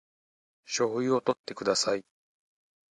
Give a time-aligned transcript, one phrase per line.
[0.65, 2.03] 醤油をとってください